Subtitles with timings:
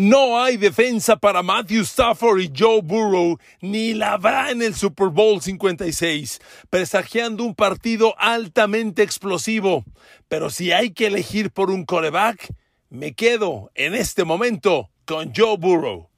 [0.00, 5.08] No hay defensa para Matthew Stafford y Joe Burrow, ni la habrá en el Super
[5.08, 6.40] Bowl 56,
[6.70, 9.84] presagiando un partido altamente explosivo.
[10.28, 12.54] Pero si hay que elegir por un coreback,
[12.90, 16.08] me quedo en este momento con Joe Burrow.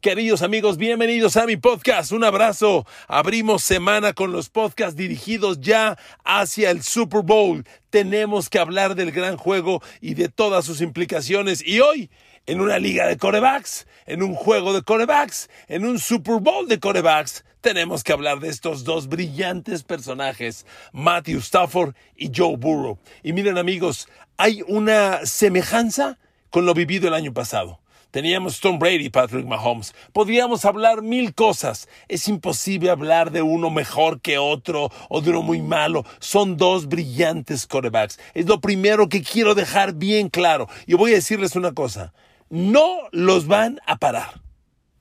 [0.00, 2.12] Queridos amigos, bienvenidos a mi podcast.
[2.12, 2.86] Un abrazo.
[3.06, 7.66] Abrimos semana con los podcasts dirigidos ya hacia el Super Bowl.
[7.90, 11.62] Tenemos que hablar del gran juego y de todas sus implicaciones.
[11.66, 12.08] Y hoy
[12.48, 16.80] en una liga de corebacks, en un juego de corebacks, en un Super Bowl de
[16.80, 22.98] corebacks, tenemos que hablar de estos dos brillantes personajes, Matthew Stafford y Joe Burrow.
[23.22, 24.08] Y miren amigos,
[24.38, 27.80] hay una semejanza con lo vivido el año pasado.
[28.10, 29.94] Teníamos Tom Brady y Patrick Mahomes.
[30.14, 31.86] Podríamos hablar mil cosas.
[32.08, 36.06] Es imposible hablar de uno mejor que otro o de uno muy malo.
[36.18, 38.18] Son dos brillantes corebacks.
[38.32, 40.66] Es lo primero que quiero dejar bien claro.
[40.86, 42.14] Y voy a decirles una cosa
[42.50, 44.40] no los van a parar.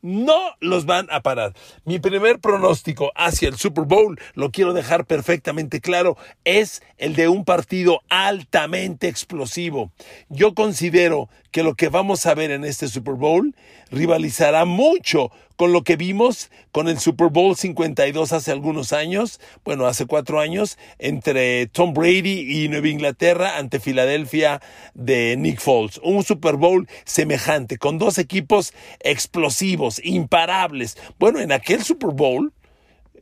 [0.01, 1.53] No los van a parar.
[1.83, 7.27] Mi primer pronóstico hacia el Super Bowl, lo quiero dejar perfectamente claro, es el de
[7.27, 9.91] un partido altamente explosivo.
[10.29, 13.55] Yo considero que lo que vamos a ver en este Super Bowl
[13.89, 19.87] rivalizará mucho con lo que vimos con el Super Bowl 52 hace algunos años, bueno,
[19.87, 24.61] hace cuatro años, entre Tom Brady y Nueva Inglaterra ante Filadelfia
[24.93, 25.99] de Nick Foles.
[26.03, 30.97] Un Super Bowl semejante, con dos equipos explosivos, imparables.
[31.17, 32.53] Bueno, en aquel Super Bowl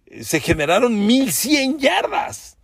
[0.08, 2.55] eh, se generaron 1100 yardas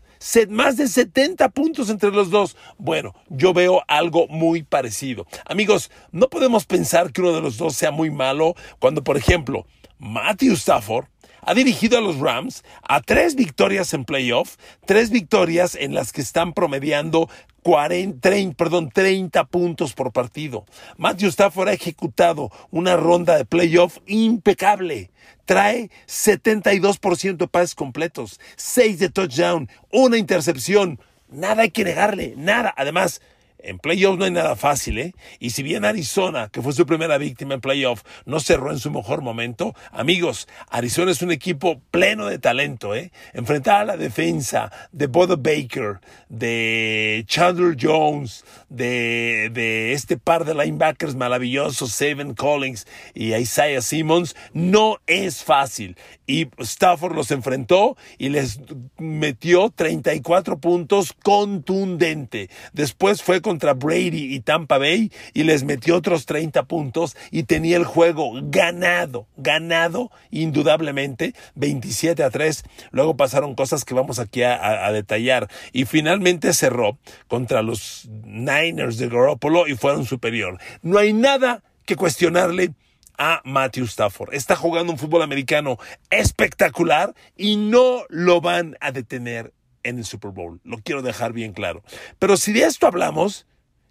[0.49, 2.55] más de 70 puntos entre los dos.
[2.77, 5.25] Bueno, yo veo algo muy parecido.
[5.45, 9.65] Amigos, no podemos pensar que uno de los dos sea muy malo cuando, por ejemplo,
[9.97, 11.05] Matthew Stafford
[11.41, 16.21] ha dirigido a los Rams a tres victorias en playoff, tres victorias en las que
[16.21, 17.29] están promediando
[17.63, 20.65] 40, 30, perdón, 30 puntos por partido.
[20.97, 25.11] Matthew Stafford ha ejecutado una ronda de playoff impecable.
[25.45, 30.99] Trae 72% de pases completos, 6 de touchdown, una intercepción.
[31.29, 32.73] Nada hay que negarle, nada.
[32.75, 33.21] Además,
[33.63, 35.13] en playoffs no hay nada fácil, ¿eh?
[35.39, 38.91] Y si bien Arizona, que fue su primera víctima en playoff, no cerró en su
[38.91, 43.11] mejor momento, amigos, Arizona es un equipo pleno de talento, ¿eh?
[43.33, 50.53] Enfrentar a la defensa de Bodo Baker, de Chandler Jones, de, de este par de
[50.55, 55.97] linebackers maravillosos, Seven Collins y Isaiah Simmons, no es fácil.
[56.31, 58.59] Y Stafford los enfrentó y les
[58.97, 62.49] metió 34 puntos contundente.
[62.73, 67.43] Después fue con contra Brady y Tampa Bay y les metió otros 30 puntos y
[67.43, 72.63] tenía el juego ganado, ganado indudablemente, 27 a 3.
[72.91, 79.09] Luego pasaron cosas que vamos aquí a, detallar y finalmente cerró contra los Niners de
[79.09, 80.57] Garoppolo y fueron superior.
[80.81, 82.71] No hay nada que cuestionarle
[83.17, 84.33] a Matthew Stafford.
[84.33, 85.77] Está jugando un fútbol americano
[86.09, 90.59] espectacular y no lo van a detener en el Super Bowl.
[90.63, 91.83] Lo quiero dejar bien claro.
[92.19, 93.45] Pero si de esto hablamos,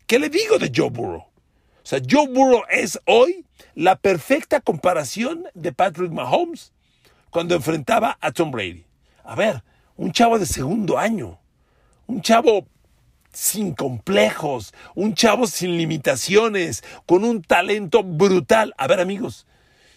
[0.06, 1.22] ¿qué le digo de Joe Burrow?
[1.22, 3.44] O sea, Joe Burrow es hoy
[3.74, 6.72] la perfecta comparación de Patrick Mahomes
[7.30, 8.84] cuando enfrentaba a Tom Brady.
[9.24, 9.62] A ver,
[9.96, 11.38] un chavo de segundo año,
[12.06, 12.66] un chavo
[13.32, 18.74] sin complejos, un chavo sin limitaciones, con un talento brutal.
[18.78, 19.46] A ver, amigos,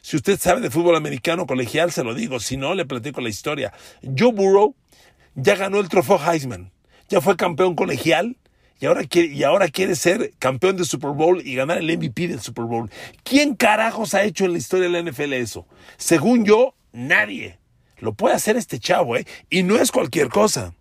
[0.01, 3.29] si usted sabe de fútbol americano colegial, se lo digo, si no, le platico la
[3.29, 3.73] historia.
[4.01, 4.75] Joe Burrow
[5.35, 6.71] ya ganó el trofeo Heisman,
[7.09, 8.38] ya fue campeón colegial
[8.83, 12.27] y ahora, quiere, y ahora quiere ser campeón de Super Bowl y ganar el MVP
[12.27, 12.91] del Super Bowl.
[13.23, 15.65] ¿Quién carajos ha hecho en la historia de la NFL eso?
[15.95, 17.59] Según yo, nadie.
[18.00, 19.25] Lo puede hacer este chavo, ¿eh?
[19.50, 20.73] Y no es cualquier cosa.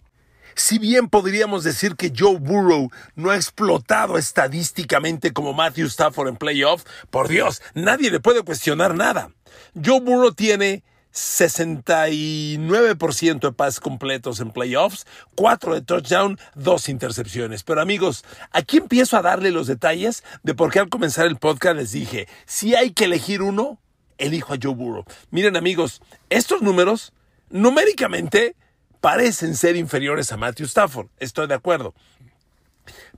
[0.54, 6.36] Si bien podríamos decir que Joe Burrow no ha explotado estadísticamente como Matthew Stafford en
[6.36, 9.30] playoff, por Dios, nadie le puede cuestionar nada.
[9.74, 17.64] Joe Burrow tiene 69% de pases completos en playoffs, 4 de touchdown, 2 intercepciones.
[17.64, 21.76] Pero amigos, aquí empiezo a darle los detalles de por qué al comenzar el podcast
[21.76, 23.78] les dije, si hay que elegir uno,
[24.16, 25.05] elijo a Joe Burrow.
[25.31, 26.00] Miren amigos,
[26.31, 27.12] estos números
[27.50, 28.56] numéricamente
[29.02, 31.93] parecen ser inferiores a Matthew Stafford, estoy de acuerdo.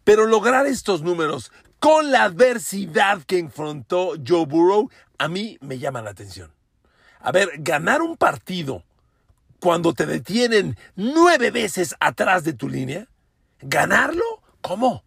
[0.02, 6.00] Pero lograr estos números con la adversidad que enfrentó Joe Burrow, a mí me llama
[6.00, 6.50] la atención.
[7.20, 8.82] A ver, ganar un partido
[9.60, 13.06] cuando te detienen nueve veces atrás de tu línea,
[13.60, 14.25] ganarlo,
[14.62, 15.04] ¿cómo?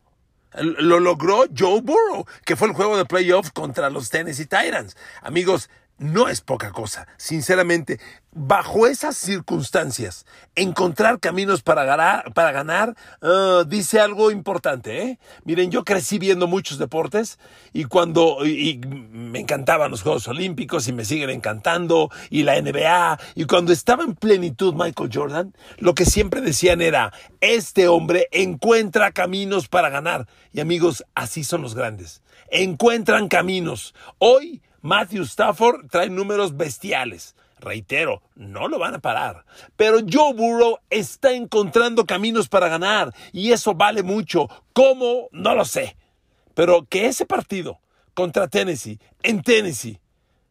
[0.53, 4.95] Lo logró Joe Burrow, que fue el juego de playoff contra los Tennessee Titans.
[5.23, 7.99] Amigos, no es poca cosa, sinceramente.
[8.39, 15.01] Bajo esas circunstancias, encontrar caminos para ganar, para ganar ah, dice algo importante.
[15.01, 15.19] ¿eh?
[15.43, 17.39] Miren, yo crecí viendo muchos deportes
[17.73, 23.19] y cuando y, me encantaban los Juegos Olímpicos y me siguen encantando y la NBA
[23.33, 27.11] y cuando estaba en plenitud Michael Jordan, lo que siempre decían era,
[27.41, 30.27] este hombre encuentra caminos para ganar.
[30.53, 32.21] Y amigos, así son los grandes.
[32.51, 33.95] Encuentran caminos.
[34.19, 37.35] Hoy Matthew Stafford trae números bestiales.
[37.59, 39.45] Reitero, no lo van a parar.
[39.75, 44.47] Pero Joe Burrow está encontrando caminos para ganar y eso vale mucho.
[44.73, 45.27] ¿Cómo?
[45.31, 45.97] No lo sé.
[46.53, 47.79] Pero que ese partido
[48.13, 49.99] contra Tennessee, en Tennessee,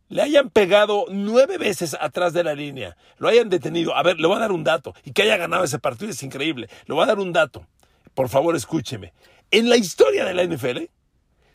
[0.08, 3.96] le hayan pegado nueve veces atrás de la línea, lo hayan detenido.
[3.96, 4.94] A ver, le voy a dar un dato.
[5.04, 6.68] Y que haya ganado ese partido es increíble.
[6.86, 7.66] Le voy a dar un dato.
[8.14, 9.12] Por favor, escúcheme.
[9.50, 10.90] En la historia de la NFL,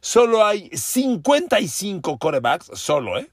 [0.01, 3.29] solo hay 55 corebacks, solo, ¿eh?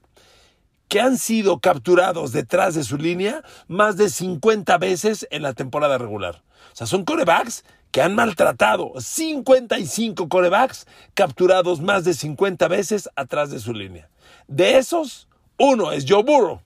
[0.87, 5.97] que han sido capturados detrás de su línea más de 50 veces en la temporada
[5.97, 6.43] regular.
[6.73, 13.51] O sea, son corebacks que han maltratado 55 corebacks capturados más de 50 veces atrás
[13.51, 14.09] de su línea.
[14.47, 15.27] De esos,
[15.57, 16.61] uno es Joe Burrow.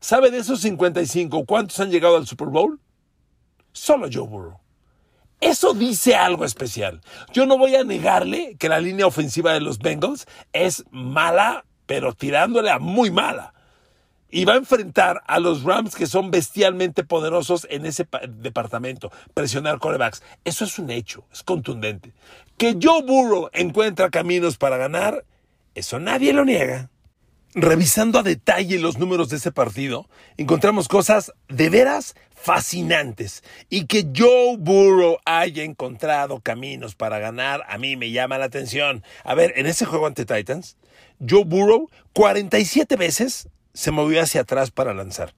[0.00, 2.80] ¿Sabe de esos 55 cuántos han llegado al Super Bowl?
[3.72, 4.60] Solo Joe Burrow.
[5.44, 7.02] Eso dice algo especial.
[7.34, 12.14] Yo no voy a negarle que la línea ofensiva de los Bengals es mala, pero
[12.14, 13.52] tirándole a muy mala.
[14.30, 19.80] Y va a enfrentar a los Rams que son bestialmente poderosos en ese departamento, presionar
[19.80, 20.22] corebacks.
[20.44, 22.14] Eso es un hecho, es contundente.
[22.56, 25.26] Que Joe Burrow encuentra caminos para ganar,
[25.74, 26.88] eso nadie lo niega
[27.54, 33.42] revisando a detalle los números de ese partido, encontramos cosas de veras fascinantes.
[33.70, 39.02] Y que Joe Burrow haya encontrado caminos para ganar, a mí me llama la atención.
[39.22, 40.76] A ver, en ese juego ante Titans,
[41.26, 45.34] Joe Burrow 47 veces se movió hacia atrás para lanzar.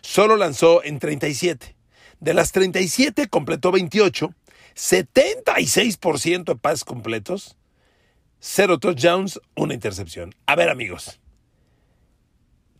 [0.00, 1.76] Solo lanzó en 37.
[2.20, 4.34] De las 37 completó 28,
[4.74, 7.56] 76% de pases completos,
[8.40, 10.34] 0 touchdowns, una intercepción.
[10.46, 11.20] A ver amigos,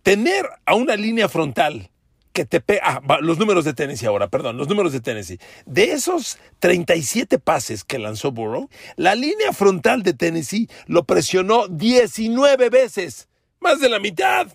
[0.02, 1.91] tener a una línea frontal
[2.32, 5.41] que te pega, ah, los números de Tennessee ahora, perdón, los números de Tennessee.
[5.67, 12.70] De esos 37 pases que lanzó Burrow, la línea frontal de Tennessee lo presionó 19
[12.70, 14.47] veces, más de la mitad.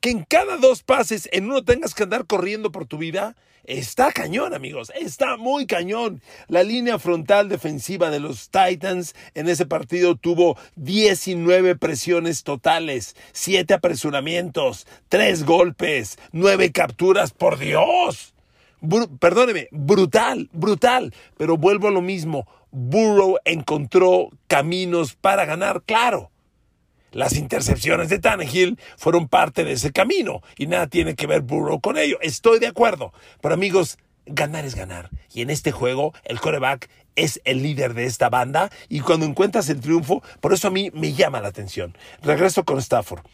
[0.00, 3.36] Que en cada dos pases en uno tengas que andar corriendo por tu vida,
[3.66, 6.20] Está cañón, amigos, está muy cañón.
[6.48, 13.72] La línea frontal defensiva de los Titans en ese partido tuvo 19 presiones totales, 7
[13.72, 18.34] apresuramientos, 3 golpes, 9 capturas, por Dios.
[19.18, 21.14] perdóneme, brutal, brutal.
[21.38, 22.46] Pero vuelvo a lo mismo.
[22.70, 26.30] Burrow encontró caminos para ganar, claro.
[27.14, 31.80] Las intercepciones de Tannehill fueron parte de ese camino y nada tiene que ver Burrow
[31.80, 32.18] con ello.
[32.20, 33.12] Estoy de acuerdo.
[33.40, 35.10] Pero amigos, ganar es ganar.
[35.32, 39.68] Y en este juego, el coreback es el líder de esta banda y cuando encuentras
[39.68, 41.96] el triunfo, por eso a mí me llama la atención.
[42.20, 43.24] Regreso con Stafford.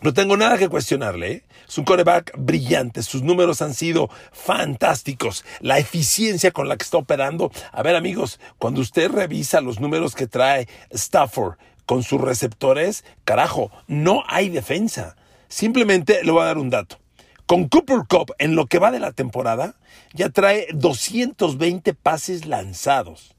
[0.00, 1.32] No tengo nada que cuestionarle.
[1.32, 1.44] ¿eh?
[1.68, 3.02] Es un coreback brillante.
[3.02, 5.44] Sus números han sido fantásticos.
[5.60, 7.50] La eficiencia con la que está operando.
[7.70, 11.58] A ver, amigos, cuando usted revisa los números que trae Stafford
[11.88, 15.16] con sus receptores, carajo, no hay defensa.
[15.48, 16.98] Simplemente le voy a dar un dato.
[17.46, 19.74] Con Cooper Cup, en lo que va de la temporada,
[20.12, 23.34] ya trae 220 pases lanzados.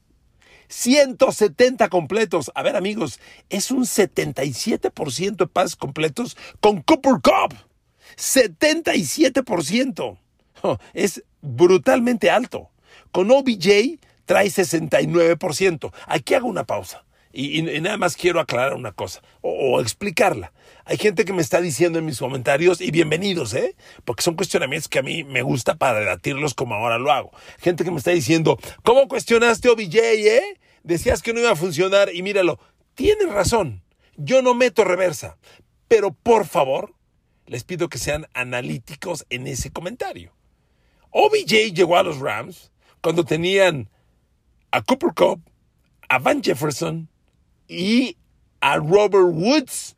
[0.66, 2.50] 170 completos.
[2.56, 3.20] A ver, amigos,
[3.50, 7.54] es un 77% de pases completos con Cooper Cup.
[8.16, 10.18] 77%.
[10.92, 12.68] es brutalmente alto.
[13.12, 15.92] Con OBJ trae 69%.
[16.08, 17.04] Aquí hago una pausa.
[17.32, 20.52] Y, nada más quiero aclarar una cosa o, explicarla.
[20.84, 23.76] Hay gente que me está diciendo en mis comentarios, y bienvenidos, ¿eh?
[24.04, 27.30] Porque son cuestionamientos que a mí me gusta para debatirlos como ahora lo hago.
[27.58, 30.58] Gente que me está diciendo, ¿cómo cuestionaste OBJ, eh?
[30.82, 32.58] Decías que no iba a funcionar y míralo.
[32.94, 33.84] Tienes razón,
[34.16, 35.38] yo no meto reversa.
[35.86, 36.94] Pero por favor,
[37.46, 40.32] les pido que sean analíticos en ese comentario.
[41.10, 43.88] OBJ llegó a los Rams cuando tenían
[44.70, 45.40] a Cooper Cup,
[46.08, 47.08] a Van Jefferson,
[47.70, 48.16] y
[48.60, 49.96] a Robert Woods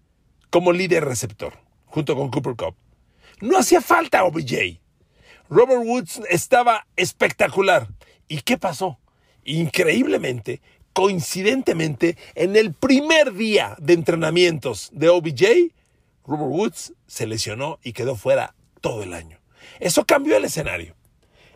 [0.50, 1.54] como líder receptor,
[1.86, 2.76] junto con Cooper Cup.
[3.40, 4.78] No hacía falta OBJ.
[5.48, 7.88] Robert Woods estaba espectacular.
[8.28, 8.98] ¿Y qué pasó?
[9.44, 10.60] Increíblemente,
[10.92, 15.72] coincidentemente, en el primer día de entrenamientos de OBJ,
[16.26, 19.38] Robert Woods se lesionó y quedó fuera todo el año.
[19.80, 20.94] Eso cambió el escenario.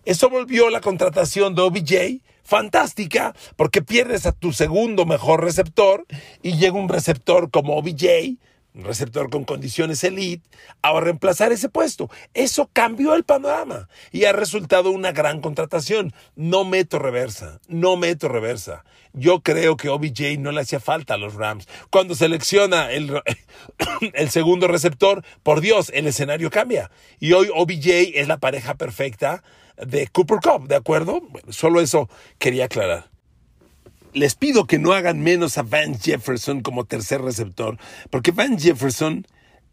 [0.07, 6.07] Eso volvió la contratación de OBJ fantástica porque pierdes a tu segundo mejor receptor
[6.43, 8.39] y llega un receptor como OBJ
[8.77, 10.47] un receptor con condiciones elite,
[10.83, 12.11] a reemplazar ese puesto.
[12.35, 16.13] Eso cambió el panorama y ha resultado una gran contratación.
[16.35, 18.85] No meto reversa, no meto reversa.
[19.15, 21.67] Yo creo que OBJ no le hacía falta a los Rams.
[21.89, 23.23] Cuando selecciona el,
[24.13, 26.91] el segundo receptor, por Dios, el escenario cambia.
[27.19, 29.43] Y hoy OBJ es la pareja perfecta
[29.85, 31.23] de Cooper Cup, ¿de acuerdo?
[31.49, 33.11] Solo eso quería aclarar
[34.17, 37.77] les pido que no hagan menos a Van Jefferson como tercer receptor,
[38.09, 39.27] porque Van Jefferson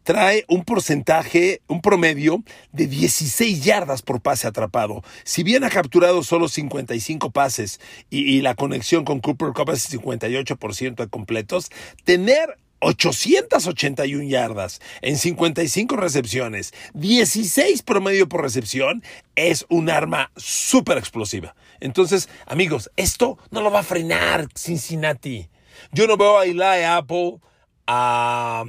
[0.04, 5.02] trae un porcentaje, un promedio de 16 yardas por pase atrapado.
[5.24, 7.80] Si bien ha capturado solo 55 pases
[8.10, 11.70] y, la conexión con Cooper Cup es 58% de completos,
[12.04, 19.04] tener 881 yardas en 55 recepciones, 16 promedio por recepción,
[19.36, 21.56] es un arma súper explosiva.
[21.80, 25.50] Entonces, amigos, esto no lo va a frenar Cincinnati.
[25.92, 27.40] Yo no veo a Eli Apple,
[27.88, 28.64] a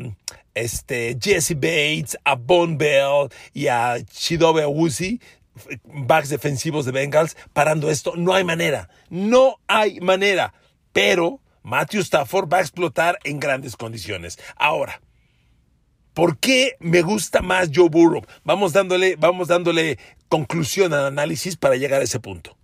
[0.54, 5.20] este, Jesse Bates, a Von Bell y a Chidobe Awuzi,
[5.84, 8.14] backs defensivos de Bengals, parando esto.
[8.16, 8.88] No hay manera.
[9.10, 10.54] No hay manera.
[10.92, 14.38] Pero Matthew Stafford va a explotar en grandes condiciones.
[14.54, 15.00] Ahora,
[16.12, 18.22] ¿por qué me gusta más Joe Burrow?
[18.44, 22.56] Vamos dándole, vamos dándole conclusión al análisis para llegar a ese punto.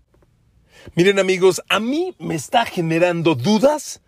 [0.94, 4.02] Miren amigos, a mí me está generando dudas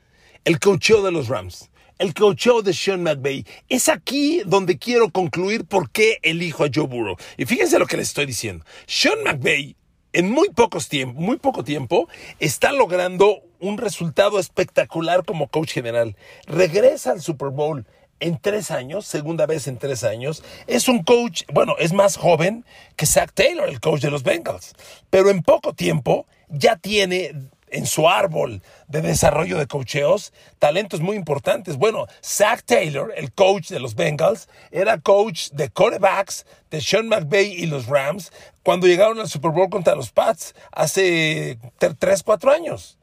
[0.45, 1.71] el cocheo de los Rams.
[1.99, 3.47] El cocheo de Sean McVay.
[3.71, 7.17] Es aquí donde quiero concluir por qué elijo a Joe Burrow.
[7.39, 8.65] Y fíjense lo que les estoy diciendo.
[8.87, 9.77] Sean McVay
[10.12, 16.16] en muy, pocos muy poco tiempo está logrando un resultado espectacular como coach general.
[16.47, 17.87] Regresa al Super Bowl
[18.21, 20.45] en tres años, segunda vez en tres años.
[20.66, 22.64] Es un coach, bueno, es más joven
[22.97, 24.75] que Zach Taylor, el coach de los Bengals.
[25.11, 27.33] Pero en poco tiempo ya tiene
[27.73, 31.76] en su árbol de desarrollo de cocheos talentos muy importantes.
[31.76, 37.52] Bueno, Zach Taylor, el coach de los Bengals, era coach de quarterbacks de Sean McVay
[37.52, 41.59] y los Rams cuando llegaron al Super Bowl contra los Pats hace
[41.99, 42.99] tres, cuatro años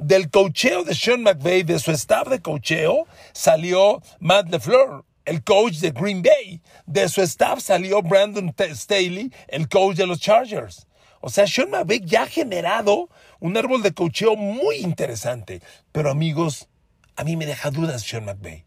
[0.00, 5.76] del cocheo de Sean McVay, de su staff de cocheo, salió Matt LeFleur, el coach
[5.76, 6.60] de Green Bay.
[6.86, 10.86] De su staff salió Brandon Staley, el coach de los Chargers.
[11.20, 15.60] O sea, Sean McVay ya ha generado un árbol de cocheo muy interesante.
[15.92, 16.68] Pero amigos,
[17.16, 18.64] a mí me deja dudas Sean McVay.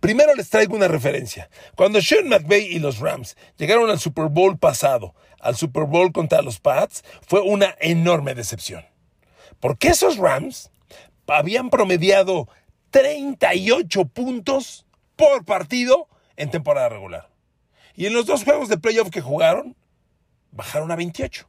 [0.00, 1.48] Primero les traigo una referencia.
[1.74, 6.42] Cuando Sean McVay y los Rams llegaron al Super Bowl pasado, al Super Bowl contra
[6.42, 8.84] los Pats, fue una enorme decepción.
[9.60, 10.70] Porque esos Rams
[11.26, 12.48] habían promediado
[12.90, 17.30] 38 puntos por partido en temporada regular.
[17.94, 19.76] Y en los dos juegos de playoff que jugaron,
[20.52, 21.48] bajaron a 28.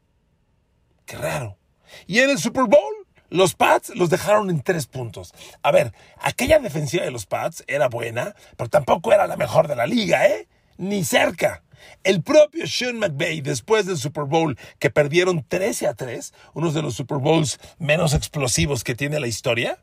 [1.05, 1.57] Qué raro.
[2.05, 5.33] Y en el Super Bowl, los Pats los dejaron en tres puntos.
[5.61, 9.75] A ver, aquella defensiva de los Pats era buena, pero tampoco era la mejor de
[9.75, 10.47] la liga, ¿eh?
[10.77, 11.63] Ni cerca.
[12.03, 16.81] El propio Sean McVay, después del Super Bowl, que perdieron 13 a 3, uno de
[16.81, 19.77] los Super Bowls menos explosivos que tiene la historia,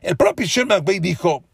[0.00, 1.44] el propio Sean McVay dijo,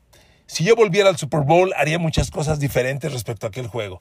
[0.46, 4.00] si yo volviera al Super Bowl haría muchas cosas diferentes respecto a aquel juego.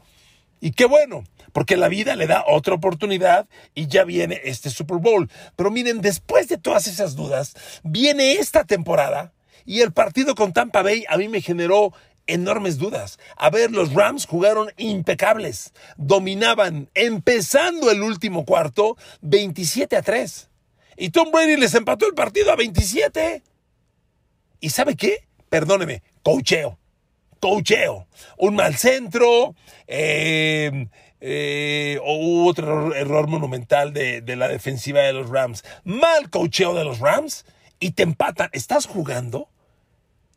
[0.60, 4.98] Y qué bueno, porque la vida le da otra oportunidad y ya viene este Super
[4.98, 5.30] Bowl.
[5.56, 9.34] Pero miren, después de todas esas dudas, viene esta temporada
[9.66, 11.94] y el partido con Tampa Bay a mí me generó
[12.26, 13.20] enormes dudas.
[13.36, 15.74] A ver, los Rams jugaron impecables.
[15.98, 20.50] Dominaban, empezando el último cuarto, 27 a 3.
[20.98, 23.44] Y Tom Brady les empató el partido a 27.
[24.60, 25.28] ¿Y sabe qué?
[25.50, 26.78] Perdóneme, cocheo.
[27.40, 28.08] Cocheo.
[28.38, 29.56] Un mal centro,
[29.88, 30.88] eh,
[31.20, 35.64] eh, o otro error monumental de, de, la defensiva de los Rams.
[35.84, 37.46] Mal cocheo de los Rams
[37.80, 38.50] y te empatan.
[38.54, 39.50] Estás jugando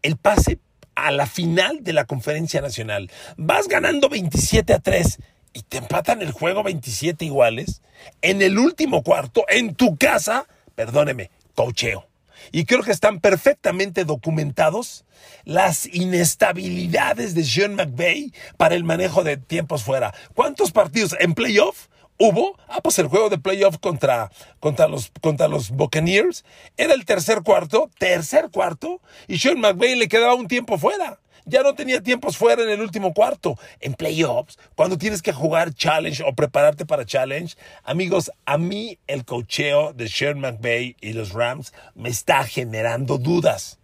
[0.02, 0.58] el pase
[0.94, 3.10] a la final de la conferencia nacional.
[3.36, 5.18] Vas ganando 27 a 3
[5.52, 7.82] y te empatan el juego 27 iguales.
[8.22, 12.09] En el último cuarto, en tu casa, perdóneme, cocheo.
[12.52, 15.04] Y creo que están perfectamente documentados
[15.44, 20.14] las inestabilidades de Sean McVay para el manejo de tiempos fuera.
[20.34, 22.56] ¿Cuántos partidos en playoff hubo?
[22.68, 24.30] Ah, pues el juego de playoff contra,
[24.60, 26.44] contra, los, contra los Buccaneers
[26.76, 31.20] era el tercer cuarto, tercer cuarto, y Sean McVay le quedaba un tiempo fuera.
[31.50, 33.58] Ya no tenía tiempos fuera en el último cuarto.
[33.80, 39.24] En playoffs, cuando tienes que jugar challenge o prepararte para challenge, amigos, a mí el
[39.24, 43.80] cocheo de Sean McVay y los Rams me está generando dudas.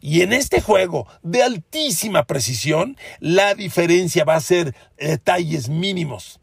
[0.00, 6.38] Y en este juego de altísima precisión, la diferencia va a ser detalles mínimos.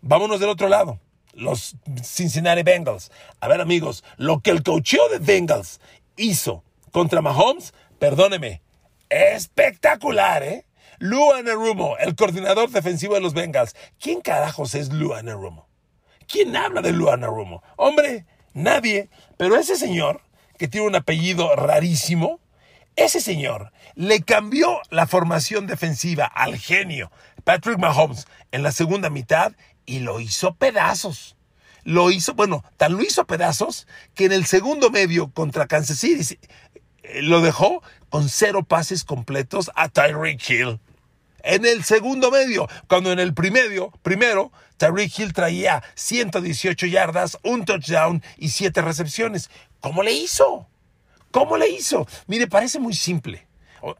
[0.00, 1.00] Vámonos del otro lado.
[1.32, 3.10] Los Cincinnati Bengals.
[3.40, 5.80] A ver, amigos, lo que el cocheo de Bengals
[6.16, 8.62] hizo contra Mahomes, perdóneme,
[9.10, 10.66] espectacular, ¿eh?
[10.98, 13.74] Lou Anarumo, el coordinador defensivo de los Bengals.
[13.98, 15.68] ¿Quién carajos es Lou Anarumo?
[16.28, 17.62] ¿Quién habla de Lou Anarumo?
[17.76, 19.10] Hombre, nadie.
[19.36, 20.22] Pero ese señor,
[20.58, 22.40] que tiene un apellido rarísimo,
[22.96, 27.10] ese señor le cambió la formación defensiva al genio
[27.44, 29.52] Patrick Mahomes en la segunda mitad
[29.86, 31.36] y lo hizo pedazos.
[31.82, 36.38] Lo hizo, bueno, tan lo hizo pedazos que en el segundo medio contra Kansas City
[37.02, 40.80] eh, lo dejó con cero pases completos a Tyreek Hill.
[41.42, 47.64] En el segundo medio, cuando en el primero, primero Tyreek Hill traía 118 yardas, un
[47.64, 49.50] touchdown y siete recepciones.
[49.80, 50.66] ¿Cómo le hizo?
[51.30, 52.06] ¿Cómo le hizo?
[52.26, 53.46] Mire, parece muy simple.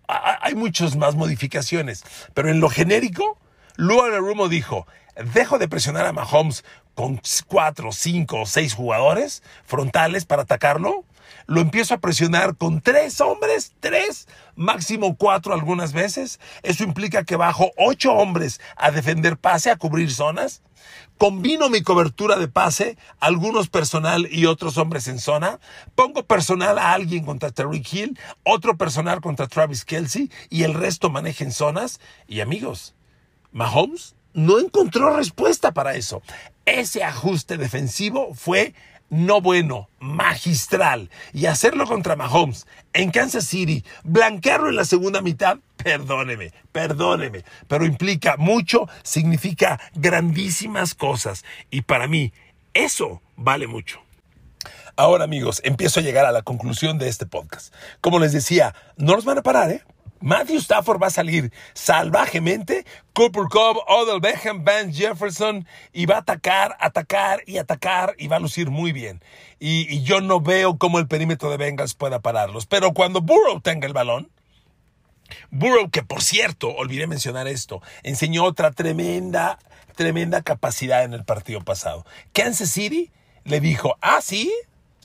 [0.07, 3.39] Hay muchas más modificaciones, pero en lo genérico,
[3.77, 4.87] Luan Rumo dijo,
[5.33, 6.65] dejo de presionar a Mahomes
[6.95, 11.05] con cuatro, cinco o seis jugadores frontales para atacarlo,
[11.51, 16.39] lo empiezo a presionar con tres hombres, tres, máximo cuatro algunas veces.
[16.63, 20.63] Eso implica que bajo ocho hombres a defender pase, a cubrir zonas.
[21.19, 25.59] Combino mi cobertura de pase, algunos personal y otros hombres en zona.
[25.97, 31.11] Pongo personal a alguien contra Terry Hill, otro personal contra Travis Kelsey y el resto
[31.11, 31.99] manejen zonas.
[32.29, 32.95] Y amigos,
[33.51, 36.23] Mahomes no encontró respuesta para eso.
[36.65, 38.73] Ese ajuste defensivo fue
[39.11, 41.11] no bueno, magistral.
[41.33, 47.85] Y hacerlo contra Mahomes en Kansas City, blanquearlo en la segunda mitad, perdóneme, perdóneme, pero
[47.85, 51.45] implica mucho, significa grandísimas cosas.
[51.71, 52.33] Y para mí,
[52.73, 54.01] eso vale mucho.
[54.97, 57.75] Ahora amigos, empiezo a llegar a la conclusión de este podcast.
[58.01, 59.83] Como les decía, no nos van a parar, ¿eh?
[60.21, 62.85] Matthew Stafford va a salir salvajemente.
[63.15, 68.37] Cooper Cobb, Odell Beckham, Van Jefferson y va a atacar, atacar y atacar y va
[68.37, 69.23] a lucir muy bien.
[69.59, 72.67] Y, yo no veo cómo el perímetro de Bengals pueda pararlos.
[72.67, 74.31] Pero cuando Burrow tenga el balón,
[75.51, 79.59] Burrow, que por cierto, olvidé mencionar esto, enseñó otra tremenda,
[79.97, 82.05] tremenda capacidad en el partido pasado.
[82.33, 83.11] Kansas City
[83.45, 84.53] le dijo, ah, sí,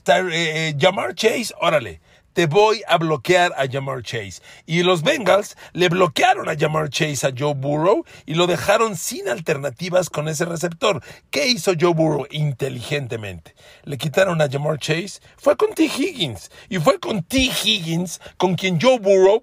[0.06, 2.00] eh, eh, Jamar Chase, órale
[2.36, 4.42] te voy a bloquear a Jamar Chase.
[4.66, 9.26] Y los Bengals le bloquearon a Jamar Chase a Joe Burrow y lo dejaron sin
[9.26, 11.02] alternativas con ese receptor.
[11.30, 13.54] ¿Qué hizo Joe Burrow inteligentemente?
[13.84, 15.20] Le quitaron a Jamar Chase.
[15.38, 15.84] Fue con T.
[15.84, 16.50] Higgins.
[16.68, 17.38] Y fue con T.
[17.38, 19.42] Higgins con quien Joe Burrow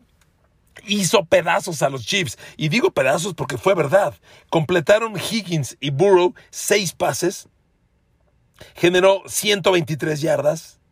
[0.86, 2.38] hizo pedazos a los Chiefs.
[2.58, 4.14] Y digo pedazos porque fue verdad.
[4.52, 7.48] Completaron Higgins y Burrow seis pases.
[8.76, 10.83] Generó 123 yardas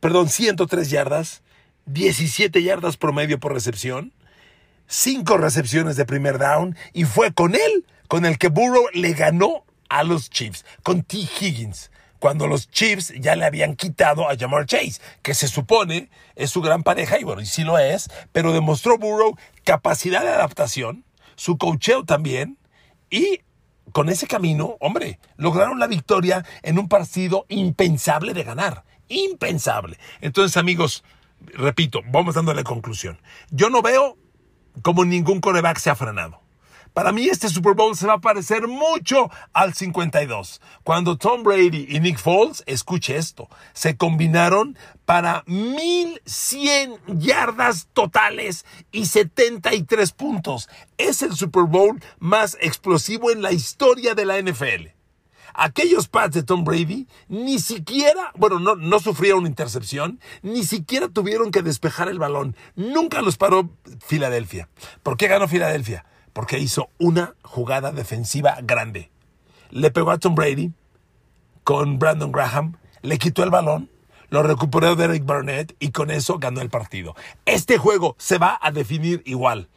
[0.00, 1.42] perdón, 103 yardas,
[1.86, 4.12] 17 yardas promedio por recepción,
[4.86, 9.64] 5 recepciones de primer down y fue con él con el que Burrow le ganó
[9.88, 11.18] a los Chiefs, con T.
[11.18, 16.50] Higgins, cuando los Chiefs ya le habían quitado a Jamar Chase, que se supone es
[16.50, 21.04] su gran pareja, y bueno, y sí lo es, pero demostró Burrow capacidad de adaptación,
[21.36, 22.58] su cocheo también,
[23.10, 23.40] y
[23.92, 29.98] con ese camino, hombre, lograron la victoria en un partido impensable de ganar impensable.
[30.20, 31.04] Entonces, amigos,
[31.40, 33.20] repito, vamos dando la conclusión.
[33.50, 34.16] Yo no veo
[34.82, 36.40] como ningún coreback se ha frenado.
[36.94, 41.86] Para mí este Super Bowl se va a parecer mucho al 52, cuando Tom Brady
[41.88, 50.68] y Nick Foles, escuche esto, se combinaron para 1100 yardas totales y 73 puntos.
[50.96, 54.97] Es el Super Bowl más explosivo en la historia de la NFL.
[55.60, 61.50] Aquellos pads de Tom Brady ni siquiera, bueno, no, no sufrieron intercepción, ni siquiera tuvieron
[61.50, 62.54] que despejar el balón.
[62.76, 63.68] Nunca los paró
[64.06, 64.68] Filadelfia.
[65.02, 66.06] ¿Por qué ganó Filadelfia?
[66.32, 69.10] Porque hizo una jugada defensiva grande.
[69.70, 70.70] Le pegó a Tom Brady
[71.64, 73.90] con Brandon Graham, le quitó el balón,
[74.28, 77.16] lo recuperó Derek Barnett y con eso ganó el partido.
[77.46, 79.68] Este juego se va a definir igual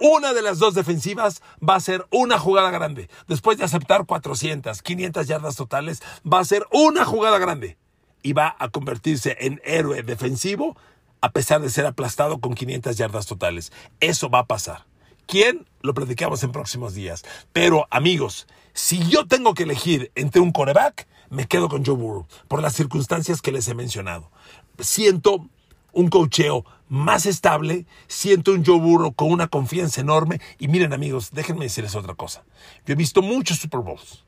[0.00, 3.08] una de las dos defensivas va a ser una jugada grande.
[3.28, 7.76] Después de aceptar 400, 500 yardas totales, va a ser una jugada grande.
[8.22, 10.76] Y va a convertirse en héroe defensivo
[11.20, 13.72] a pesar de ser aplastado con 500 yardas totales.
[14.00, 14.86] Eso va a pasar.
[15.26, 15.66] ¿Quién?
[15.82, 17.24] Lo predicamos en próximos días.
[17.52, 22.26] Pero amigos, si yo tengo que elegir entre un coreback, me quedo con Joe Burrow
[22.48, 24.30] por las circunstancias que les he mencionado.
[24.78, 25.46] Siento
[25.92, 30.40] un cocheo más estable, siento un Joe Burrow con una confianza enorme.
[30.58, 32.44] Y miren amigos, déjenme decirles otra cosa.
[32.84, 34.24] Yo he visto muchos Super Bowls.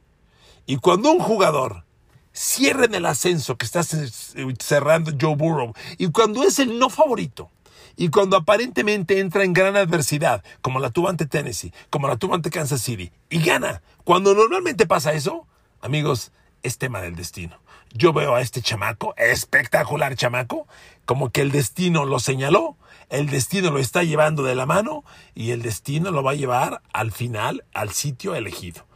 [0.65, 1.85] Y cuando un jugador
[2.33, 7.51] cierra en el ascenso que está cerrando Joe Burrow, y cuando es el no favorito,
[7.97, 12.37] y cuando aparentemente entra en gran adversidad, como la tuvo ante Tennessee, como la tuvo
[12.37, 15.47] ante Kansas City, y gana, cuando normalmente pasa eso,
[15.81, 16.31] amigos,
[16.63, 17.62] es tema del destino.
[17.95, 20.67] Yo veo a este chamaco, espectacular chamaco,
[21.05, 22.77] como que el destino lo señaló,
[23.11, 26.81] el destino lo está llevando de la mano y el destino lo va a llevar
[26.95, 28.87] al final al sitio elegido.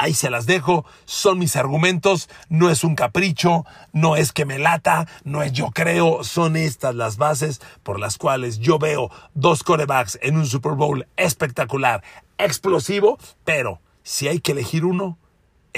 [0.00, 4.60] Ahí se las dejo, son mis argumentos, no es un capricho, no es que me
[4.60, 9.64] lata, no es yo creo, son estas las bases por las cuales yo veo dos
[9.64, 12.04] corebacks en un Super Bowl espectacular,
[12.38, 15.18] explosivo, pero si hay que elegir uno,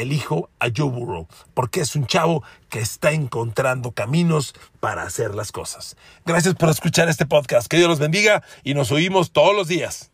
[0.02, 5.52] elijo a Joe Burrow, porque es un chavo que está encontrando caminos para hacer las
[5.52, 5.96] cosas.
[6.24, 10.09] Gracias por escuchar este podcast, que Dios los bendiga y nos oímos todos los días.